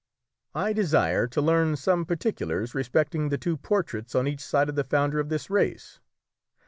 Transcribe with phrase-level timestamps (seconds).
[0.55, 4.83] "I desire to learn some particulars respecting the two portraits on each side of the
[4.83, 5.99] founder of this race."